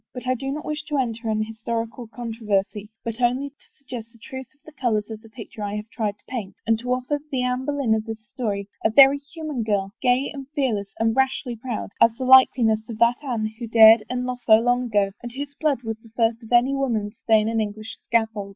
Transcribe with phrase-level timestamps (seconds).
[0.15, 4.17] But I do not wish to enter an historical controversy but only to suggest the
[4.17, 7.19] truth of the colors of the picture I have tried to paint, and to offer
[7.29, 11.55] the Anne Boleyn of this story, a very human girl, gay and fearless and rashly
[11.55, 14.85] proud, as the likeness of that Anne who dared..• Vlll FOREWORD and lost so long
[14.85, 18.49] ago and whose blood was the first of any Mroman's to stain an English scaffold.